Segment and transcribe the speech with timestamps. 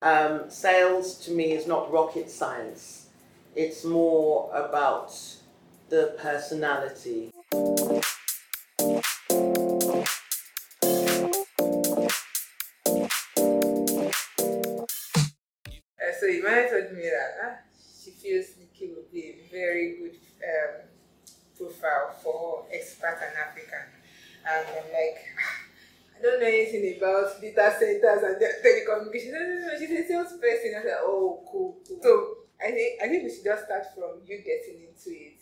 [0.00, 3.06] Um, sales to me is not rocket science.
[3.56, 5.12] It's more about
[5.88, 7.32] the personality.
[15.98, 17.56] Uh, so Imani told me that ah,
[18.02, 20.86] she feels Nikki would be a very good um,
[21.56, 23.86] profile for expert and African.
[24.46, 25.37] And I'm like, "Ah, I
[26.38, 29.32] don't know anything about data centers and telecommunications.
[29.32, 30.74] No, no, no, she's a salesperson.
[30.78, 32.00] I said, oh, cool, cool.
[32.02, 32.10] So
[32.62, 35.34] I think I think we should just start from you getting into it.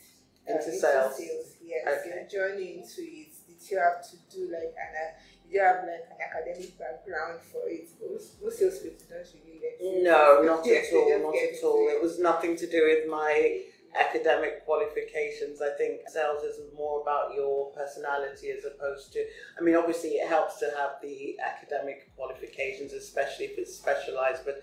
[0.48, 1.20] uh, Into sales.
[1.62, 2.14] Yes, Okay.
[2.14, 3.32] your journey into it.
[3.48, 7.40] Did you have to do like an uh, did you have like an academic background
[7.51, 7.88] for it?
[8.01, 10.04] Most, most salespeople don't really learn.
[10.04, 11.88] No, not at all, not at all.
[11.88, 11.96] it.
[11.98, 13.60] It was nothing to do with my
[13.98, 15.60] academic qualifications.
[15.62, 19.24] I think sales is more about your personality as opposed to,
[19.59, 24.62] I mean, obviously it helps to have the academic qualifications, especially if it's specialized, but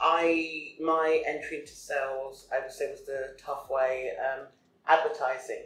[0.00, 4.12] I, my entry into sales, I would say was the tough way.
[4.18, 4.46] Um,
[4.86, 5.64] advertising,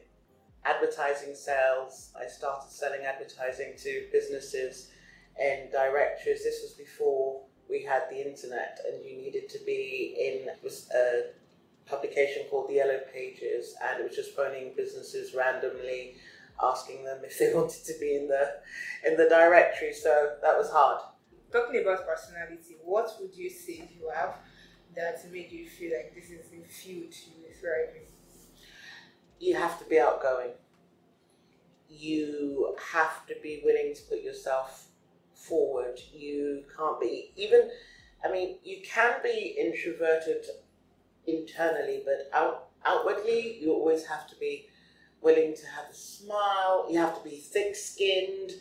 [0.65, 2.13] advertising sales.
[2.19, 4.91] I started selling advertising to businesses
[5.41, 6.45] and directories.
[6.45, 11.33] This was before we had the internet, and you needed to be in was a
[11.87, 16.17] publication called the Yellow Pages, and it was just phoning businesses randomly,
[16.63, 18.51] asking them if they wanted to be in the
[19.05, 19.93] in the directory.
[19.93, 21.01] So that was hard.
[21.53, 24.37] Talking about personality, what would you say you have
[24.97, 28.13] that made you feel like this is a field you thrive in?
[29.43, 30.53] you have to be outgoing.
[31.89, 34.87] You have to be willing to put yourself
[35.35, 35.99] forward.
[36.15, 37.69] You can't be even.
[38.25, 40.47] I mean, you can be introverted
[41.27, 44.67] internally, but out outwardly, you always have to be
[45.21, 46.87] willing to have a smile.
[46.91, 48.53] You have to be thick-skinned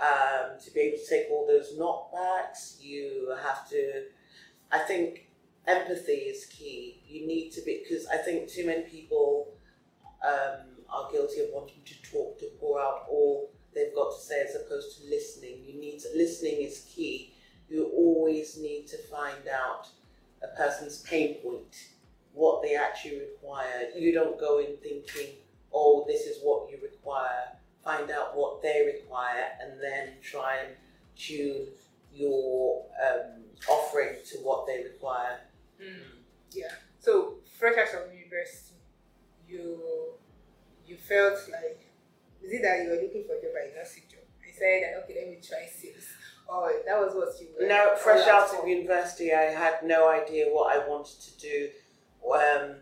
[0.00, 2.82] um, to be able to take all those knockbacks.
[2.82, 4.04] You have to.
[4.70, 5.28] I think
[5.66, 7.02] empathy is key.
[7.06, 9.54] You need to be because I think too many people
[10.26, 14.42] um, are guilty of wanting to talk, to pour out all they've got to say
[14.42, 15.64] as opposed to listening.
[15.64, 17.34] You need to, listening is key.
[17.68, 19.88] You always need to find out
[20.42, 21.74] a person's pain point,
[22.32, 23.88] what they actually require.
[23.96, 25.34] You don't go in thinking,
[25.72, 27.56] oh, this is what you require.
[27.84, 30.76] Find out what they require and then try and
[31.16, 31.66] tune
[32.12, 35.40] your um, offering to what they require.
[36.52, 36.68] Yeah.
[37.00, 38.76] So fresh out of university,
[39.48, 39.80] you
[40.86, 41.80] you felt like
[42.42, 44.20] is it that you were looking for a job but you not see job?
[44.42, 46.06] I said that okay, let me try sales.
[46.48, 47.66] Or that was what you were.
[47.66, 48.62] No, fresh out for.
[48.62, 51.68] of university, I had no idea what I wanted to do.
[52.26, 52.76] Um,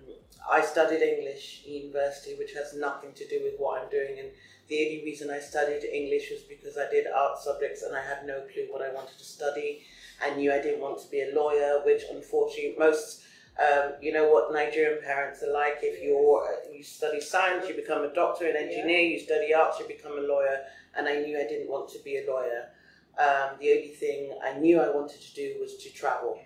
[0.51, 4.19] I studied English in university, which has nothing to do with what I'm doing.
[4.19, 4.29] And
[4.69, 8.27] the only reason I studied English was because I did art subjects and I had
[8.27, 9.83] no clue what I wanted to study.
[10.23, 13.23] I knew I didn't want to be a lawyer, which unfortunately most.
[13.59, 15.79] Um, you know what Nigerian parents are like.
[15.83, 19.01] If you're you study science, you become a doctor, an engineer.
[19.01, 20.61] You study arts, you become a lawyer.
[20.97, 22.71] And I knew I didn't want to be a lawyer.
[23.19, 26.41] Um, the only thing I knew I wanted to do was to travel.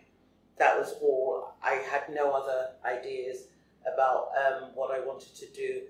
[0.58, 1.54] That was all.
[1.62, 3.48] I had no other ideas
[3.92, 5.82] about um, what I wanted to do.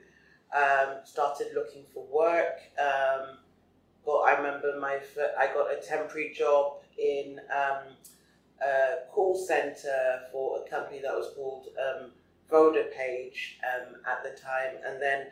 [0.55, 2.61] Um, started looking for work.
[2.79, 3.39] Um,
[4.05, 4.99] got, I remember my
[5.39, 7.95] I got a temporary job in um,
[8.63, 12.11] a call center for a company that was called um,
[12.51, 15.27] Vodapage um, at the time, and then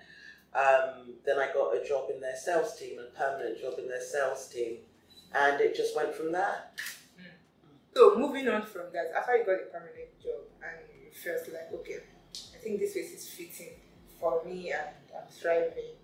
[0.55, 4.03] um, then I got a job in their sales team, a permanent job in their
[4.03, 4.79] sales team,
[5.35, 6.65] and it just went from there.
[7.95, 11.73] So moving on from that, after you got a permanent job and you felt like,
[11.81, 11.99] okay,
[12.55, 13.75] I think this place is fitting
[14.19, 15.97] for me and I'm thriving.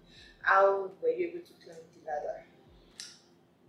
[0.43, 2.45] How were you able to climb the ladder?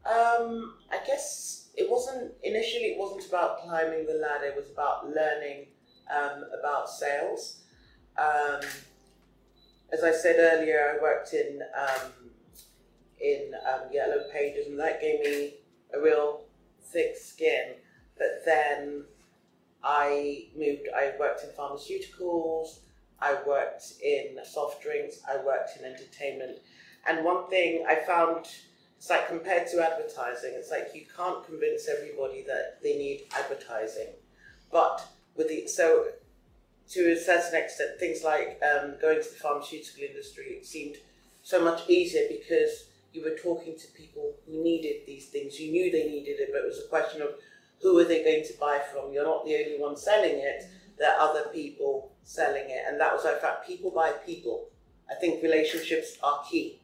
[0.06, 2.86] Um, I guess it wasn't initially.
[2.86, 4.46] It wasn't about climbing the ladder.
[4.46, 5.68] It was about learning
[6.10, 7.62] um, about sales.
[8.18, 8.62] Um,
[9.92, 12.12] as I said earlier, I worked in um,
[13.20, 15.54] in um, Yellow Pages, and that gave me
[15.94, 16.46] a real
[16.92, 17.76] thick skin.
[18.20, 19.06] But then
[19.84, 20.88] I moved.
[20.96, 22.80] I worked in pharmaceuticals.
[23.20, 25.22] I worked in soft drinks.
[25.28, 26.60] I worked in entertainment.
[27.08, 28.48] And one thing I found
[29.00, 34.10] it's like compared to advertising, it's like you can't convince everybody that they need advertising.
[34.74, 35.02] But
[35.38, 36.08] with the so
[36.90, 40.98] to a certain extent, things like um, going to the pharmaceutical industry seemed
[41.44, 45.58] so much easier because you were talking to people who needed these things.
[45.58, 47.30] You knew they needed it, but it was a question of
[47.82, 49.14] who are they going to buy from.
[49.14, 50.64] You're not the only one selling it.
[50.98, 54.68] There are other people selling it, and that was in fact people buy people.
[55.10, 56.80] I think relationships are key.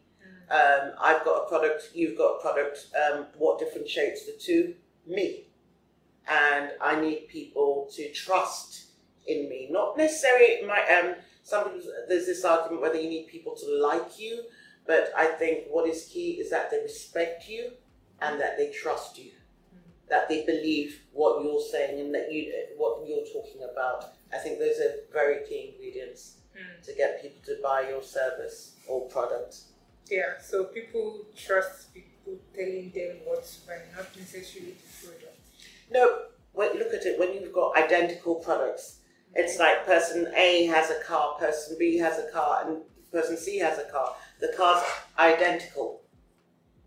[0.49, 2.87] Um, I've got a product, you've got a product.
[2.95, 4.75] Um, what differentiates the two?
[5.07, 5.45] Me.
[6.27, 8.85] and I need people to trust
[9.27, 9.67] in me.
[9.71, 11.15] Not necessarily my um.
[12.09, 14.43] There's this argument whether you need people to like you,
[14.87, 17.71] but I think what is key is that they respect you
[18.19, 19.31] and that they trust you,
[20.09, 24.13] that they believe what you're saying and that you what you're talking about.
[24.33, 26.81] I think those are very key ingredients Mm.
[26.85, 29.57] to get people to buy your service or product.
[30.09, 35.37] Yeah, so people trust people telling them what to buy, not necessarily the product.
[35.91, 36.19] No,
[36.53, 37.19] when, look at it.
[37.19, 38.99] When you've got identical products,
[39.33, 43.57] it's like person A has a car, person B has a car, and person C
[43.57, 44.15] has a car.
[44.39, 44.81] The cars
[45.17, 46.03] are identical.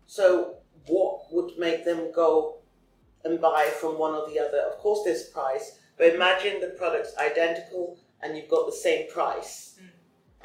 [0.07, 0.55] So
[0.87, 2.58] what would make them go
[3.23, 4.59] and buy from one or the other?
[4.59, 9.79] Of course, there's price, but imagine the product's identical and you've got the same price.
[9.81, 9.89] Mm.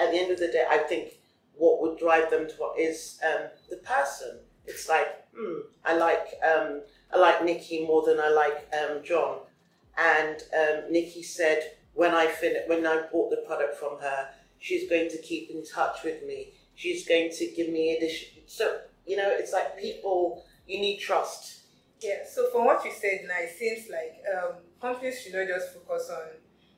[0.03, 1.19] At the end of the day, I think
[1.57, 4.39] what would drive them to what is um, the person.
[4.65, 6.81] It's like, hmm, I like um,
[7.13, 9.39] I like Nikki more than I like um, John.
[9.97, 14.29] And um, Nikki said when I fin- when I bought the product from her,
[14.59, 16.53] she's going to keep in touch with me.
[16.75, 18.29] She's going to give me addition.
[18.47, 20.43] So you know, it's like people.
[20.67, 21.59] You need trust.
[22.01, 25.73] Yeah, so from what you said now, it seems like um, companies should not just
[25.73, 26.27] focus on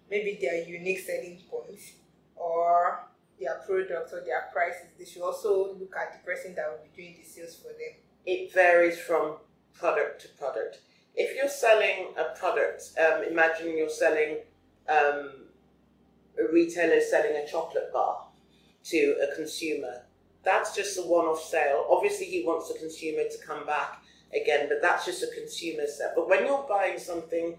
[0.10, 1.94] maybe their unique selling points
[2.36, 3.00] or
[3.40, 4.88] their products or their prices.
[4.98, 7.98] They should also look at the person that will be doing the sales for them.
[8.26, 9.38] It varies from
[9.74, 10.80] product to product.
[11.16, 14.38] If you're selling a product, um, imagine you're selling
[14.88, 15.32] um,
[16.38, 18.28] a retailer selling a chocolate bar
[18.86, 20.04] to a consumer.
[20.44, 21.86] That's just a one-off sale.
[21.90, 24.02] Obviously, he wants the consumer to come back
[24.34, 26.14] again, but that's just a consumer set.
[26.16, 27.58] But when you're buying something,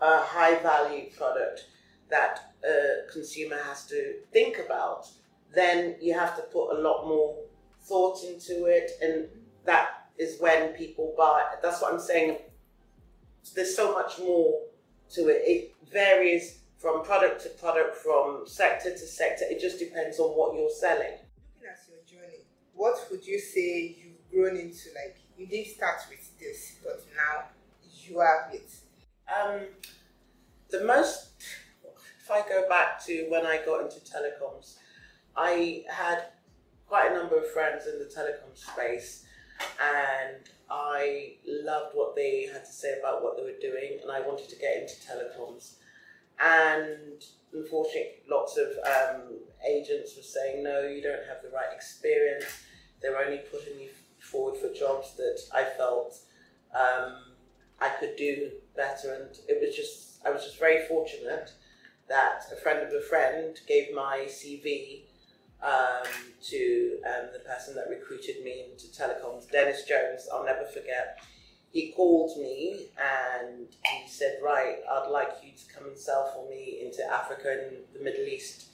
[0.00, 1.66] a high-value product
[2.08, 5.06] that a consumer has to think about,
[5.54, 7.36] then you have to put a lot more
[7.82, 9.28] thought into it, and
[9.64, 11.44] that is when people buy.
[11.62, 12.38] That's what I'm saying.
[13.54, 14.62] There's so much more
[15.14, 15.42] to it.
[15.46, 19.44] It varies from product to product, from sector to sector.
[19.48, 21.18] It just depends on what you're selling.
[21.56, 22.44] Looking at your journey,
[22.74, 24.90] what would you say you've grown into?
[24.94, 27.44] Like you didn't start with this, but now
[28.02, 28.70] you have it.
[29.28, 29.60] Um,
[30.70, 31.30] the most,
[31.84, 34.76] if I go back to when I got into telecoms,
[35.36, 36.24] I had
[36.88, 39.24] quite a number of friends in the telecom space,
[39.80, 40.36] and
[40.68, 44.48] I loved what they had to say about what they were doing, and I wanted
[44.48, 45.74] to get into telecoms.
[46.40, 49.22] And unfortunately, lots of um,
[49.68, 52.44] agents were saying, no, you don't have the right experience.
[53.00, 53.88] They were only putting you
[54.30, 56.14] forward for jobs that I felt
[56.74, 57.14] um,
[57.80, 59.14] I could do better.
[59.14, 61.52] And it was just, I was just very fortunate
[62.08, 65.02] that a friend of a friend gave my CV
[65.62, 66.06] um,
[66.42, 70.28] to um, the person that recruited me into telecoms, Dennis Jones.
[70.32, 71.18] I'll never forget.
[71.70, 76.48] He called me and he said, "Right, I'd like you to come and sell for
[76.48, 78.68] me into Africa and the Middle East."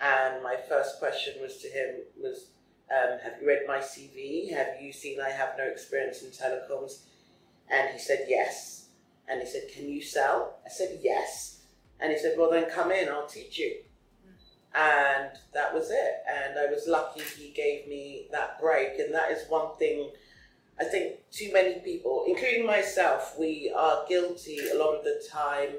[0.00, 2.50] And my first question was to him was,
[2.90, 4.52] um, "Have you read my CV?
[4.52, 7.00] Have you seen I have no experience in telecoms?"
[7.70, 8.86] And he said, "Yes."
[9.28, 11.60] And he said, "Can you sell?" I said, "Yes."
[12.00, 13.08] And he said, "Well, then come in.
[13.08, 13.76] I'll teach you."
[14.74, 16.22] and that was it.
[16.28, 20.10] And I was lucky he gave me that break, and that is one thing.
[20.78, 25.74] I think too many people, including myself, we are guilty a lot of the time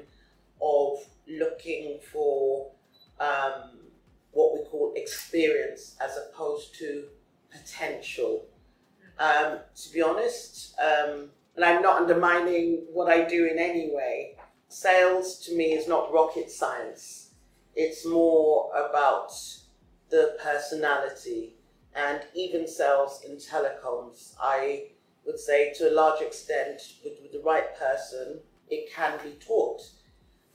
[0.60, 2.70] of looking for
[3.18, 3.70] um,
[4.32, 7.04] what we call experience as opposed to
[7.50, 8.46] potential.
[9.18, 14.36] Um, to be honest, um, and I'm not undermining what I do in any way.
[14.68, 17.22] Sales to me is not rocket science
[17.74, 19.32] it's more about
[20.10, 21.54] the personality
[21.94, 24.34] and even sales in telecoms.
[24.40, 24.88] I
[25.24, 29.82] would say to a large extent, with, with the right person, it can be taught.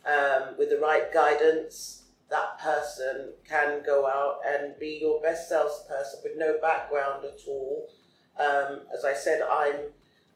[0.06, 6.20] Um, with the right guidance, that person can go out and be your best salesperson
[6.24, 7.90] with no background at all.
[8.40, 9.76] Um, as I said, I'm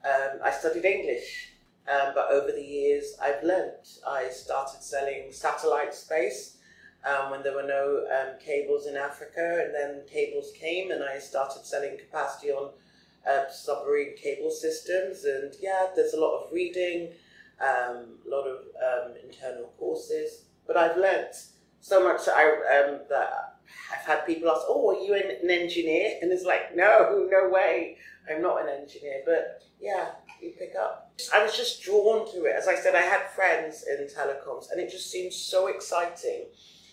[0.04, 1.50] um, I studied English,
[1.88, 4.00] um, but over the years I've learnt.
[4.08, 6.58] I started selling satellite space
[7.06, 11.20] um, when there were no um, cables in Africa, and then cables came, and I
[11.20, 12.72] started selling capacity on
[13.30, 15.26] uh, submarine cable systems.
[15.26, 17.10] And yeah, there's a lot of reading,
[17.60, 21.36] um, a lot of um, internal courses, but I've learnt
[21.82, 23.58] so much that I um, that
[23.92, 27.50] I've had people ask, "Oh, are you an, an engineer?" And it's like, no, no
[27.50, 27.98] way,
[28.30, 29.22] I'm not an engineer.
[29.26, 30.12] But yeah,
[30.42, 31.12] you pick up.
[31.34, 32.56] I was just drawn to it.
[32.56, 36.46] As I said, I had friends in telecoms, and it just seemed so exciting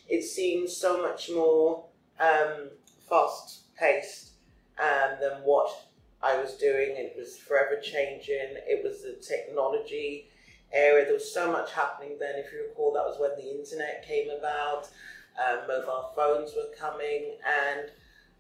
[0.09, 1.85] it seemed so much more
[2.19, 2.71] um,
[3.09, 4.31] fast paced
[4.79, 5.71] um, than what
[6.23, 6.95] I was doing.
[6.97, 8.57] It was forever changing.
[8.67, 10.31] It was the technology.
[10.73, 11.05] Area.
[11.05, 12.35] There was so much happening then.
[12.37, 14.89] If you recall, that was when the internet came about,
[15.39, 17.91] um, mobile phones were coming, and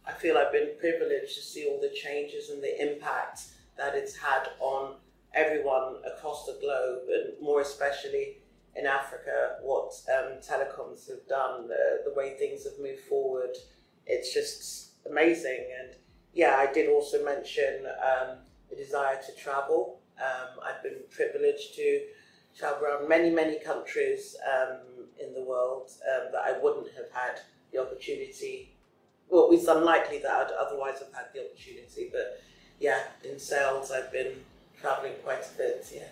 [0.06, 3.42] I feel I've been privileged to see all the changes and the impact
[3.76, 4.96] that it's had on
[5.34, 8.38] everyone across the globe, and more especially
[8.74, 13.56] in Africa, what um, telecoms have done, the, the way things have moved forward.
[14.06, 15.66] It's just amazing.
[15.80, 15.96] And
[16.32, 18.38] yeah, I did also mention um,
[18.72, 20.00] a desire to travel.
[20.20, 22.02] Um, I've been privileged to
[22.58, 24.78] travel around many, many countries um,
[25.22, 27.40] in the world um, that I wouldn't have had
[27.72, 28.74] the opportunity.
[29.28, 32.40] Well, it's unlikely that I'd otherwise have had the opportunity, but
[32.80, 34.32] yeah, in sales, I've been
[34.80, 35.86] traveling quite a bit.
[35.94, 36.02] Yeah.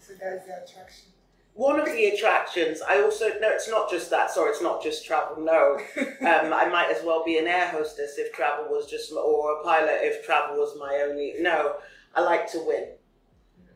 [0.00, 1.06] So that's the attraction.
[1.54, 4.30] One of the attractions, I also no, it's not just that.
[4.30, 5.42] Sorry, it's not just travel.
[5.44, 9.60] No, um, I might as well be an air hostess if travel was just, or
[9.60, 11.34] a pilot if travel was my only.
[11.40, 11.76] No,
[12.14, 12.86] I like to win.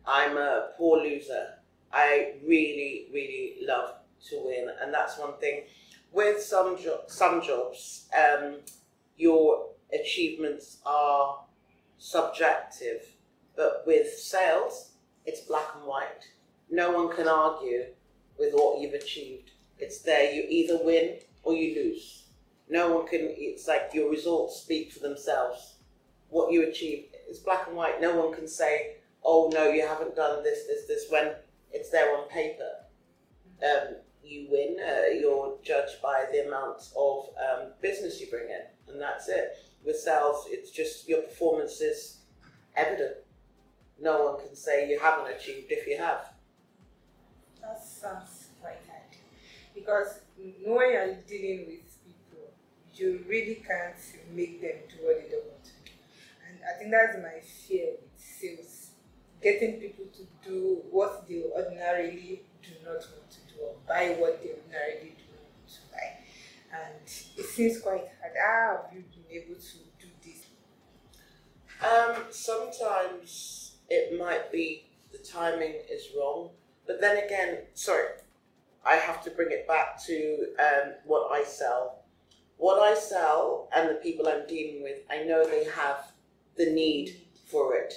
[0.06, 1.55] I'm a poor loser.
[1.92, 3.94] I really, really love
[4.30, 5.62] to win, and that's one thing.
[6.12, 8.56] With some jo- some jobs, um,
[9.16, 11.40] your achievements are
[11.98, 13.06] subjective,
[13.56, 14.92] but with sales,
[15.24, 16.30] it's black and white.
[16.70, 17.86] No one can argue
[18.38, 19.52] with what you've achieved.
[19.78, 20.32] It's there.
[20.32, 22.24] You either win or you lose.
[22.68, 23.20] No one can.
[23.22, 25.74] It's like your results speak for themselves.
[26.30, 28.00] What you achieve is black and white.
[28.00, 31.34] No one can say, "Oh no, you haven't done this, this, this." When
[31.72, 32.70] it's there on paper.
[33.62, 34.76] Um, you win.
[34.80, 39.56] Uh, you're judged by the amount of um, business you bring in, and that's it.
[39.84, 42.18] With sales, it's just your performance is
[42.74, 43.16] evident.
[44.00, 46.32] No one can say you haven't achieved if you have.
[47.62, 49.16] That sounds quite hard.
[49.74, 52.50] Because when you're dealing with people,
[52.94, 53.96] you really can't
[54.34, 55.92] make them do what they don't want to do.
[56.48, 57.94] And I think that's my fear.
[59.46, 64.42] Getting people to do what they ordinarily do not want to do or buy what
[64.42, 66.76] they ordinarily do not want to buy.
[66.76, 67.04] And
[67.36, 68.32] it seems quite hard.
[68.44, 70.46] How have you been able to do this?
[71.80, 76.50] Um, sometimes it might be the timing is wrong,
[76.84, 78.08] but then again, sorry,
[78.84, 82.02] I have to bring it back to um, what I sell.
[82.56, 86.10] What I sell and the people I'm dealing with, I know they have
[86.56, 87.94] the need for it.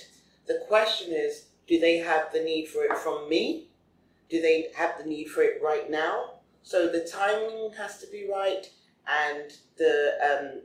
[0.49, 3.67] The question is, do they have the need for it from me?
[4.31, 6.39] Do they have the need for it right now?
[6.63, 8.67] So the timing has to be right,
[9.07, 10.61] and the um,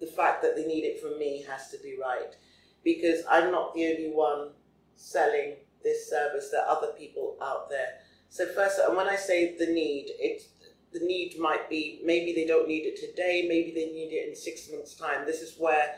[0.00, 2.34] the fact that they need it from me has to be right,
[2.82, 4.50] because I'm not the only one
[4.96, 5.54] selling
[5.84, 6.50] this service.
[6.50, 8.00] There are other people out there.
[8.30, 10.42] So first, and when I say the need, it
[10.92, 14.34] the need might be maybe they don't need it today, maybe they need it in
[14.34, 15.26] six months' time.
[15.26, 15.94] This is where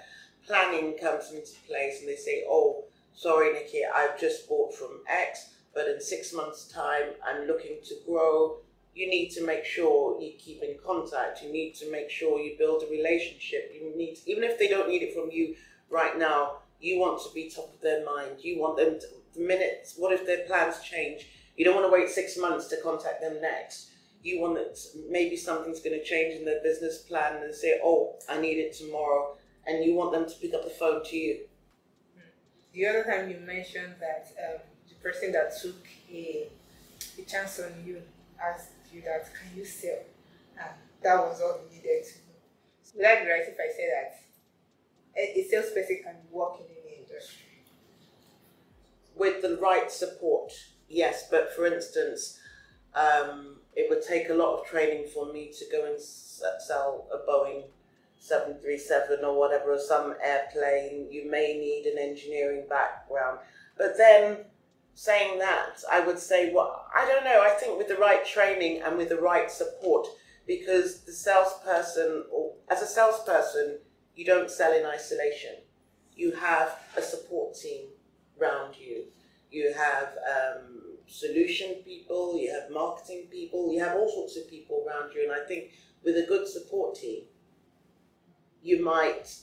[0.47, 5.51] planning comes into place, and they say, "Oh, sorry, Nikki, I've just bought from X,
[5.75, 8.59] but in six months' time, I'm looking to grow."
[8.93, 11.43] You need to make sure you keep in contact.
[11.43, 13.73] You need to make sure you build a relationship.
[13.73, 15.55] You need, even if they don't need it from you
[15.91, 18.41] right now, you want to be top of their mind.
[18.41, 21.29] You want them to, the minute, what if their plans change?
[21.57, 23.91] You don't want to wait six months to contact them next.
[24.23, 28.17] You want that maybe something's going to change in their business plan and say, oh,
[28.29, 29.37] I need it tomorrow.
[29.67, 31.41] And you want them to pick up the phone to you.
[32.73, 36.49] The other time you mentioned that um, the person that took a,
[37.19, 38.03] a chance on you
[38.43, 39.99] asked you that, can you sell?
[40.59, 40.71] And
[41.03, 42.39] that was all you needed to know.
[42.83, 44.21] So would I be right if I say that
[45.17, 47.47] a, a salesperson can work in any industry?
[49.17, 50.53] With the right support,
[50.89, 51.29] yes.
[51.31, 52.39] But for instance,
[52.95, 57.31] um, it would take a lot of training for me to go and sell a
[57.31, 57.65] Boeing
[58.21, 61.09] 737 or whatever, or some airplane.
[61.11, 63.39] You may need an engineering background.
[63.77, 64.45] But then,
[64.95, 67.43] saying that, I would say, well, I don't know.
[67.43, 70.07] I think with the right training and with the right support,
[70.47, 73.79] because the salesperson, or as a salesperson,
[74.15, 75.57] you don't sell in isolation.
[76.15, 77.87] You have a support team
[78.41, 79.05] around you.
[79.51, 84.85] You have um, solution people, you have marketing people, you have all sorts of people
[84.87, 85.23] around you.
[85.23, 85.71] And I think
[86.05, 87.23] with a good support team,
[88.63, 89.35] you might,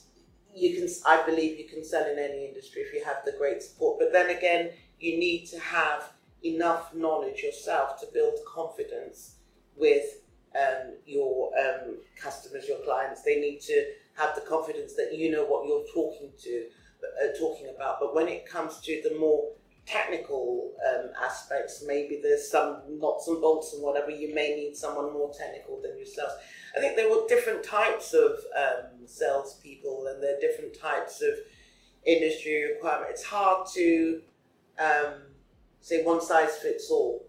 [0.55, 3.61] you can, I believe you can sell in any industry if you have the great
[3.63, 3.99] support.
[3.99, 6.11] But then again, you need to have
[6.43, 9.35] enough knowledge yourself to build confidence
[9.75, 10.21] with
[10.55, 13.23] um, your um, customers, your clients.
[13.23, 16.65] They need to have the confidence that you know what you're talking to,
[17.23, 17.99] uh, talking about.
[17.99, 19.51] But when it comes to the more
[19.87, 24.11] technical um, aspects, maybe there's some knots and bolts and whatever.
[24.11, 26.31] You may need someone more technical than yourself.
[26.75, 31.33] I think there were different types of um, salespeople, and there are different types of
[32.05, 33.11] industry requirement.
[33.11, 34.21] It's hard to
[34.77, 35.13] um,
[35.81, 37.25] say one size fits all.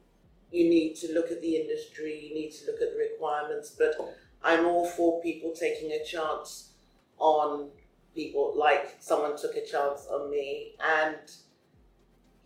[0.51, 3.95] You need to look at the industry, you need to look at the requirements, but
[4.43, 6.71] I'm all for people taking a chance
[7.19, 7.71] on
[8.15, 11.19] people, like someone took a chance on me, and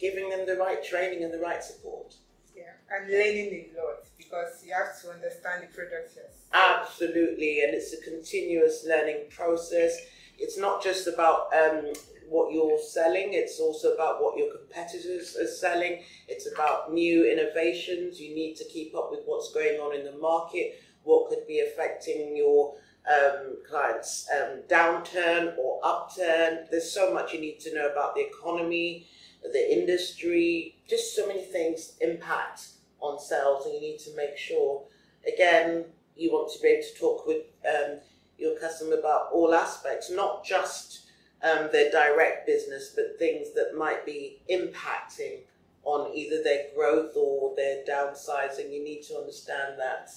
[0.03, 2.17] giving them the right training and the right support.
[2.55, 6.19] Yeah, and learning a lot because you have to understand the product.
[6.53, 9.97] Absolutely, and it's a continuous learning process.
[10.39, 11.93] It's not just about um,
[12.29, 16.03] what you're selling, it's also about what your competitors are selling.
[16.29, 18.21] It's about new innovations.
[18.21, 21.61] You need to keep up with what's going on in the market, what could be
[21.61, 22.75] affecting your
[23.11, 26.67] um, clients' um, downturn or upturn.
[26.71, 29.09] There's so much you need to know about the economy,
[29.43, 32.69] the industry, just so many things impact
[33.01, 34.83] on sales, and you need to make sure,
[35.27, 35.85] again,
[36.17, 37.99] you want to be able to talk with um,
[38.39, 41.11] your customer about all aspects, not just
[41.43, 45.41] um, their direct business, but things that might be impacting
[45.85, 48.73] on either their growth or their downsizing.
[48.73, 50.11] You need to understand that.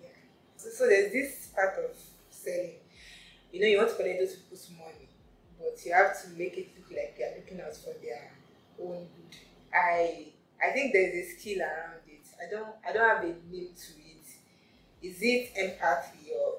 [0.00, 0.08] Yeah.
[0.56, 1.96] So, so there's this part of
[2.30, 2.74] selling.
[3.52, 5.08] You know, you want to collect those people's money,
[5.62, 8.32] but you have to make it look like they're looking out for their
[8.80, 9.38] own good.
[9.74, 10.26] I
[10.64, 12.26] I think there's a skill around it.
[12.40, 14.26] I don't I don't have a name to it.
[15.02, 16.58] Is it empathy or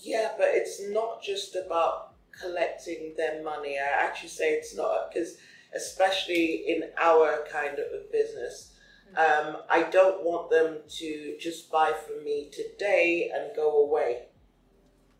[0.00, 3.78] Yeah, but it's not just about collecting their money.
[3.78, 5.38] I actually say it's not because,
[5.74, 8.72] especially in our kind of business,
[9.16, 14.26] um, I don't want them to just buy from me today and go away.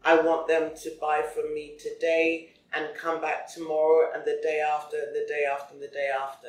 [0.04, 4.60] I want them to buy from me today and come back tomorrow and the day
[4.60, 6.48] after and the day after and the day after.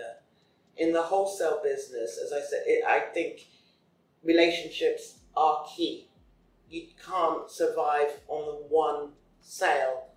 [0.78, 3.42] In the wholesale business, as I said, it, I think
[4.24, 6.10] relationships are key.
[6.70, 10.10] You can't survive on the one sale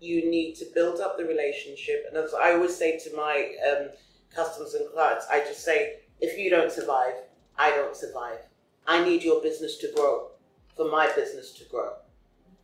[0.00, 2.06] you need to build up the relationship.
[2.08, 3.88] And as I always say to my um,
[4.34, 7.14] customers and clients, I just say, if you don't survive,
[7.56, 8.38] I don't survive.
[8.86, 10.28] I need your business to grow
[10.76, 11.92] for my business to grow.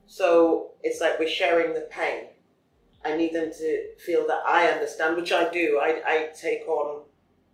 [0.06, 2.24] So it's like we're sharing the pain.
[3.04, 5.80] I need them to feel that I understand, which I do.
[5.82, 7.02] I, I take on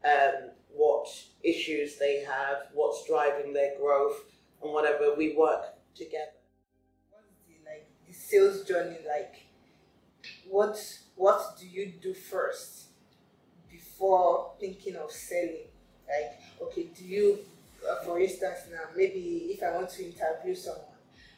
[0.04, 1.08] um, what
[1.42, 4.20] issues they have, what's driving their growth,
[4.62, 5.14] and whatever.
[5.16, 6.36] We work together.
[7.10, 9.48] What's the like the sales journey like?
[10.50, 12.88] what what do you do first
[13.70, 15.68] before thinking of selling?
[16.08, 17.38] Like, okay, do you,
[17.88, 20.84] uh, for instance, now maybe if I want to interview someone,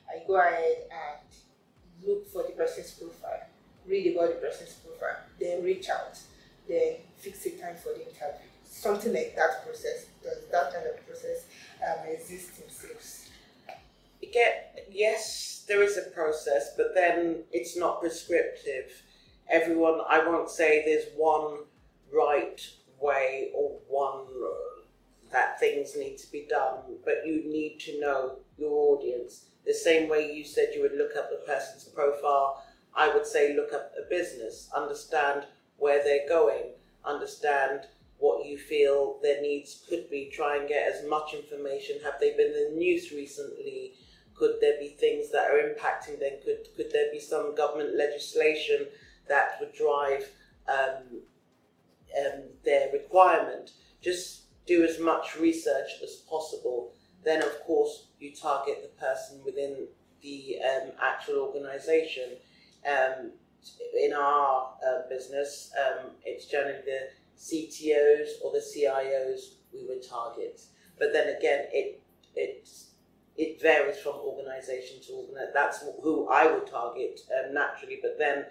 [0.09, 3.47] I go ahead and look for the person's profile,
[3.87, 6.19] read about the person's profile, then reach out,
[6.69, 8.47] then fix a time for the interview.
[8.65, 10.07] Something like that process.
[10.23, 11.47] Does that kind of process
[11.83, 13.29] um, exist in sales?
[14.33, 19.03] Get yes, there is a process, but then it's not prescriptive.
[19.49, 21.65] Everyone, I won't say there's one
[22.13, 22.61] right
[23.01, 24.27] way or one
[25.33, 29.47] that things need to be done, but you need to know your audience.
[29.65, 32.65] The same way you said you would look up a person's profile,
[32.97, 36.73] I would say look up a business, understand where they're going,
[37.05, 37.87] understand
[38.19, 41.97] what you feel their needs could be, try and get as much information.
[42.05, 43.95] Have they been in the news recently?
[44.35, 46.33] Could there be things that are impacting them?
[46.45, 48.87] Could, could there be some government legislation
[49.29, 50.29] that would drive
[50.69, 51.23] um,
[52.19, 53.73] um, their requirement?
[54.03, 56.93] Just do as much research as possible.
[57.25, 59.87] Then, of course, you target the person within
[60.23, 62.37] the um, actual organization.
[62.87, 63.33] Um,
[63.95, 70.61] in our uh, business, um, it's generally the CTOs or the CIOs we would target.
[70.99, 72.03] But then again, it
[72.35, 72.91] it's
[73.37, 75.53] it varies from organization to organization.
[75.55, 78.45] That's who I would target um, naturally, but then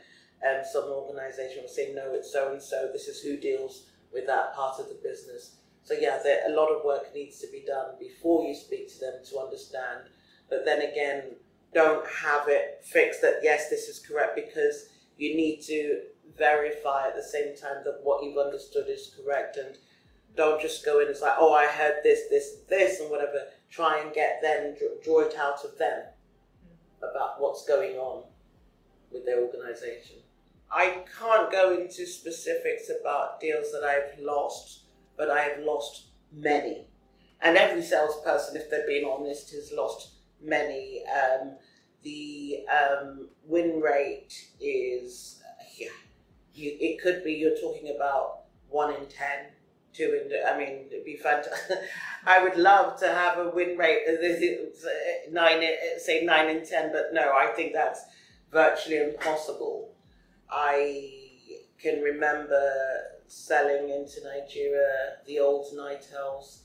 [0.47, 4.25] um, some organization will say, no, it's so and so, this is who deals with
[4.27, 5.57] that part of the business.
[5.83, 8.99] So, yeah, there, a lot of work needs to be done before you speak to
[8.99, 10.09] them to understand.
[10.49, 11.35] But then again,
[11.73, 16.01] don't have it fixed that, yes, this is correct, because you need to
[16.37, 19.57] verify at the same time that what you've understood is correct.
[19.57, 19.77] And
[20.35, 23.99] don't just go in and say, oh, I heard this, this, this, and whatever try
[23.99, 26.03] and get them, draw it out of them
[26.99, 28.23] about what's going on
[29.11, 30.17] with their organisation.
[30.71, 34.83] I can't go into specifics about deals that I've lost,
[35.17, 36.85] but I have lost many.
[37.41, 41.03] And every salesperson, if they're being honest, has lost many.
[41.05, 41.55] Um,
[42.03, 45.41] the um, win rate is,
[45.77, 45.87] yeah,
[46.53, 49.47] you, it could be you're talking about one in ten
[49.93, 50.31] two in.
[50.47, 51.77] I mean, it'd be fantastic.
[52.25, 54.01] I would love to have a win rate
[55.31, 55.63] nine,
[55.97, 58.01] say nine in ten, but no, I think that's
[58.51, 59.93] virtually impossible.
[60.49, 61.11] I
[61.81, 62.61] can remember
[63.27, 66.59] selling into Nigeria the old Nitels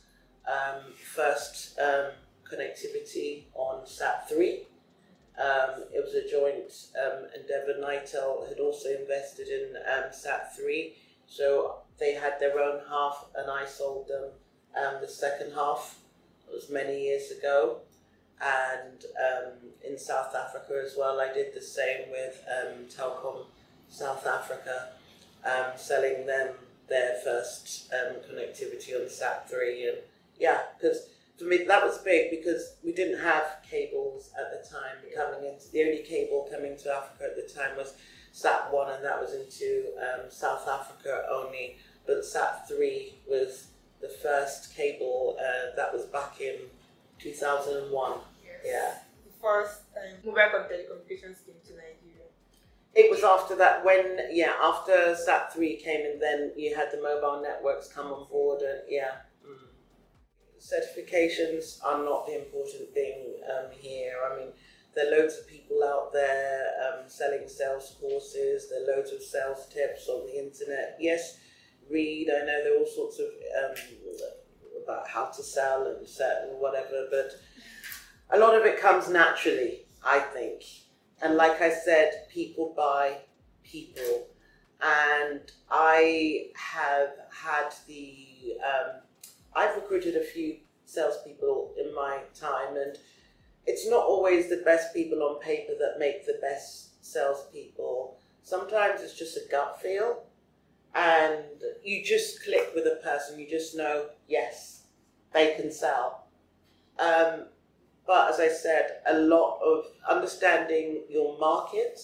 [0.48, 2.10] um, first um,
[2.54, 4.60] connectivity on SAT3.
[5.36, 7.80] Um, it was a joint um, endeavor.
[7.80, 10.92] Nitel had also invested in um, SAT3,
[11.26, 14.30] so they had their own half, and I sold them
[14.76, 15.98] um, the second half.
[16.48, 17.78] It was many years ago,
[18.40, 19.52] and um,
[19.84, 21.20] in South Africa as well.
[21.20, 23.46] I did the same with um, Telkom
[23.88, 24.90] South Africa,
[25.76, 26.54] selling them
[26.88, 29.98] their first connectivity on SAT3, and
[30.38, 34.96] yeah, because for me that was big because we didn't have cables at the time
[35.16, 37.94] coming into the only cable coming to Africa at the time was
[38.32, 43.68] Sat one and that was into um, South Africa only but Sat three was
[44.00, 46.56] the first cable uh, that was back in
[47.18, 48.12] 2001
[48.44, 48.60] Yes.
[48.64, 52.26] yeah The first time mobile telecommunications came to Nigeria.
[52.94, 57.00] it was after that when yeah after Sat three came and then you had the
[57.00, 59.12] mobile networks come on board and yeah.
[60.64, 64.14] Certifications are not the important thing um, here.
[64.30, 64.48] I mean
[64.94, 69.22] there are loads of people out there um, selling sales courses there are loads of
[69.22, 70.96] sales tips on the internet.
[70.98, 71.38] Yes
[71.90, 72.30] read.
[72.30, 73.74] I know there are all sorts of um,
[74.82, 77.30] about how to sell and set and whatever but
[78.30, 80.62] a lot of it comes naturally I think.
[81.22, 83.18] And like I said, people buy
[83.62, 84.28] people.
[84.82, 89.00] And I have had the, um,
[89.54, 92.96] I've recruited a few salespeople in my time, and
[93.66, 98.18] it's not always the best people on paper that make the best salespeople.
[98.42, 100.24] Sometimes it's just a gut feel,
[100.94, 101.44] and
[101.82, 104.82] you just click with a person, you just know, yes,
[105.32, 106.26] they can sell.
[106.98, 107.46] Um,
[108.06, 112.00] but as I said, a lot of understanding your market,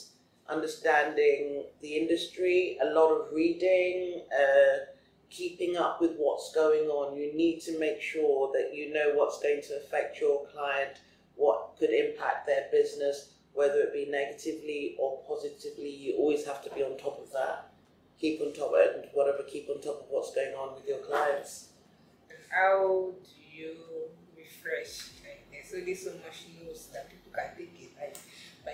[0.48, 4.89] understanding the industry, a lot of reading, uh,
[5.30, 7.16] keeping up with what's going on.
[7.16, 10.98] You need to make sure that you know what's going to affect your client,
[11.36, 15.90] what could impact their business, whether it be negatively or positively.
[15.90, 17.72] You always have to be on top of that.
[18.20, 21.68] Keep on top and whatever, keep on top of what's going on with your clients.
[22.28, 23.76] And how do you
[24.36, 25.10] refresh?
[25.24, 27.90] Like there's only so much news that people can take it.
[27.98, 28.16] Like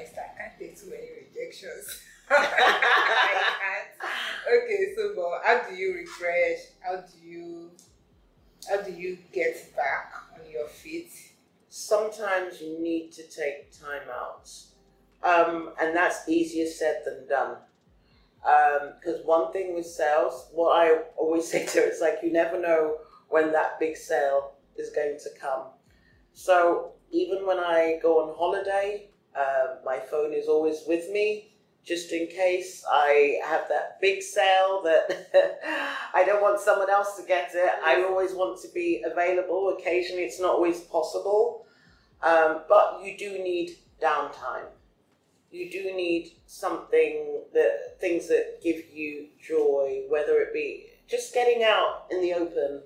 [0.01, 2.01] instance, I can't take too many rejections.
[4.47, 6.59] Okay, so but how do you refresh?
[6.81, 7.73] How do you
[8.71, 11.11] how do you get back on your feet?
[11.77, 14.51] sometimes you need to take time out.
[15.23, 17.57] Um, and that's easier said than done.
[18.99, 22.61] Because one thing with sales, what I always say to it is like, you never
[22.61, 25.65] know when that big sale is going to come.
[26.33, 31.56] So even when I go on holiday, uh, my phone is always with me.
[31.87, 35.31] Just in case I have that big sale that
[36.15, 39.77] I don't want someone else to get it, I always want to be available.
[39.79, 41.65] Occasionally, it's not always possible.
[42.23, 44.67] Um, but you do need downtime.
[45.53, 51.63] You do need something that things that give you joy, whether it be just getting
[51.63, 52.83] out in the open.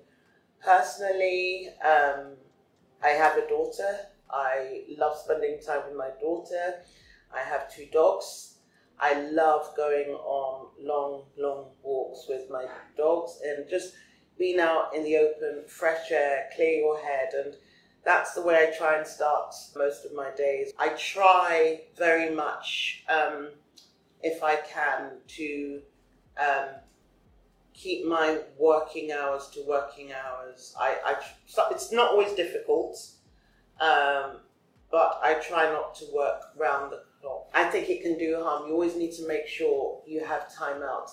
[0.62, 2.34] Personally, um,
[3.02, 3.98] I have a daughter.
[4.30, 6.82] I love spending time with my daughter.
[7.34, 8.49] I have two dogs.
[9.00, 13.94] I love going on long, long walks with my dogs and just
[14.38, 17.54] being out in the open, fresh air, clear your head and
[18.04, 20.72] that's the way I try and start most of my days.
[20.78, 23.48] I try very much, um,
[24.22, 25.82] if I can, to
[26.38, 26.68] um,
[27.74, 30.74] keep my working hours to working hours.
[30.78, 32.98] I, I it's not always difficult,
[33.80, 34.38] um,
[34.90, 37.02] but I try not to work round the.
[37.52, 38.66] I think it can do harm.
[38.66, 41.10] You always need to make sure you have time out.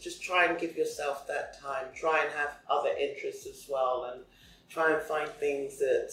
[0.00, 1.86] Just try and give yourself that time.
[1.94, 4.22] Try and have other interests as well, and
[4.68, 6.12] try and find things that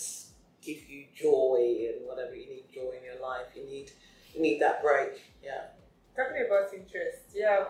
[0.61, 3.47] give you joy and whatever you need joy in your life.
[3.55, 3.91] You need
[4.33, 5.21] you need that break.
[5.43, 5.65] Yeah.
[6.15, 7.65] Talking about interests, yeah.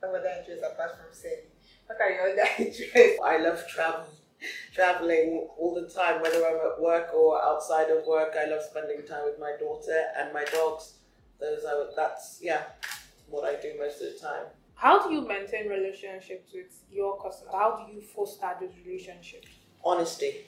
[0.00, 1.50] Some other interests apart from selling.
[1.86, 3.18] What are your other interests?
[3.24, 4.06] I love travel,
[4.74, 8.34] traveling all the time, whether I'm at work or outside of work.
[8.38, 10.94] I love spending time with my daughter and my dogs.
[11.40, 12.62] Those are that's yeah,
[13.28, 14.46] what I do most of the time.
[14.74, 17.52] How do you maintain relationships with your customers?
[17.52, 19.48] How do you foster those relationships?
[19.84, 20.46] Honesty,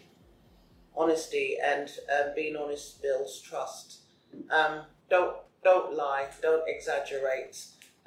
[0.96, 4.03] honesty, and um, being honest builds trust.
[4.50, 6.29] Um, don't don't lie.
[6.42, 7.57] Don't exaggerate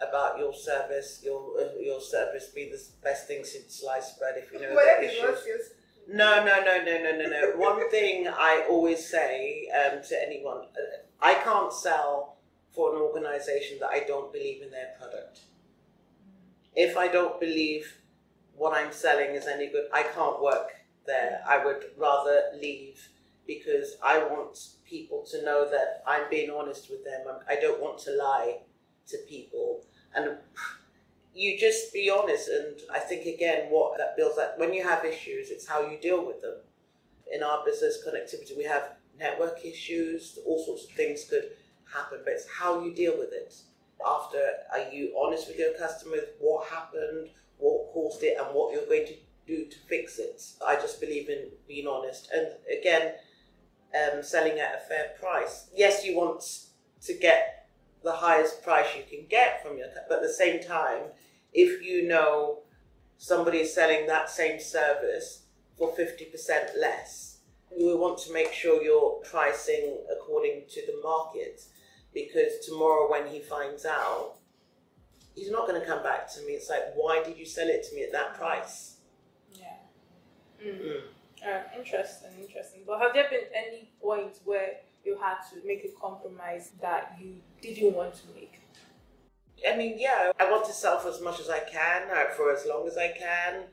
[0.08, 1.22] about your service.
[1.24, 4.36] Your uh, your service be the best thing since sliced bread.
[4.38, 5.70] If you know What the is issues.
[6.08, 7.52] No, no, no, no, no, no, no.
[7.56, 12.38] One thing I always say um, to anyone uh, I can't sell
[12.72, 15.42] for an organization that I don't believe in their product.
[16.76, 18.00] If I don't believe
[18.56, 19.86] what I'm selling is any good.
[19.94, 20.70] I can't work
[21.06, 21.42] there.
[21.48, 23.10] I would rather leave
[23.48, 27.22] because I want people to know that I'm being honest with them.
[27.48, 28.60] I don't want to lie
[29.08, 29.84] to people.
[30.16, 30.38] And
[31.36, 32.50] you just be honest.
[32.50, 35.98] And I think, again, what that builds that when you have issues, it's how you
[36.00, 36.56] deal with them.
[37.32, 41.52] In our business connectivity, we have network issues, all sorts of things could
[41.92, 43.56] happen, but it's how you deal with it.
[44.06, 46.26] After, are you honest with your customers?
[46.40, 47.30] What happened?
[47.58, 48.38] What caused it?
[48.38, 49.16] And what you're going to
[49.48, 50.42] do to fix it?
[50.66, 52.30] I just believe in being honest.
[52.34, 52.48] And
[52.78, 53.14] again,
[53.96, 55.70] um, selling at a fair price.
[55.74, 56.44] Yes, you want
[57.04, 57.63] to get
[58.04, 61.04] the highest price you can get from your, but at the same time,
[61.54, 62.60] if you know
[63.18, 65.44] somebody is selling that same service
[65.78, 67.38] for 50% less,
[67.78, 71.62] you will want to make sure you're pricing according to the market
[72.14, 74.36] because tomorrow when he finds out,
[75.36, 76.54] he's not going to come back to me.
[76.54, 78.98] It's like, why did you sell it to me at that price?
[79.54, 79.78] Yeah.
[80.64, 80.80] Mm.
[80.80, 81.02] Mm.
[81.46, 82.82] Uh, interesting, interesting.
[82.86, 87.36] But have there been any points where you had to make a compromise that you
[87.62, 88.60] didn't want to make?
[89.70, 92.54] I mean, yeah, I want to sell for as much as I can, uh, for
[92.54, 93.64] as long as I can.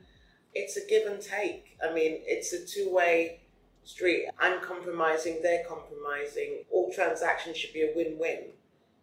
[0.53, 1.77] It's a give and take.
[1.83, 3.39] I mean, it's a two way
[3.83, 4.27] street.
[4.39, 6.63] I'm compromising, they're compromising.
[6.71, 8.39] All transactions should be a win win.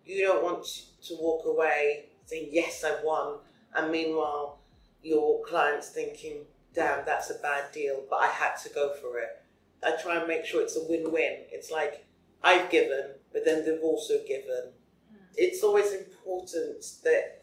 [0.04, 0.64] You don't want
[1.02, 3.38] to walk away saying, Yes, I won.
[3.74, 4.58] And meanwhile,
[5.02, 6.38] your client's thinking,
[6.74, 9.42] Damn, that's a bad deal, but I had to go for it.
[9.82, 11.38] I try and make sure it's a win win.
[11.50, 12.04] It's like
[12.42, 14.72] I've given, but then they've also given.
[15.10, 15.16] Hmm.
[15.36, 17.42] It's always important that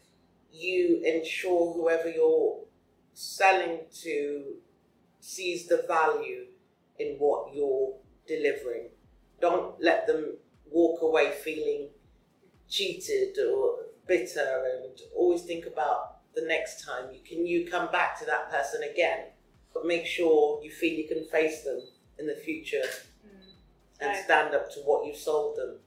[0.51, 2.60] you ensure whoever you're
[3.13, 4.55] selling to
[5.19, 6.45] sees the value
[6.99, 7.93] in what you're
[8.27, 8.89] delivering.
[9.41, 10.38] Don't let them
[10.71, 11.89] walk away feeling
[12.69, 13.77] cheated or
[14.08, 18.51] bitter and always think about the next time you can you come back to that
[18.51, 19.27] person again
[19.73, 21.81] but make sure you feel you can face them
[22.19, 22.84] in the future
[23.99, 25.77] and stand up to what you sold them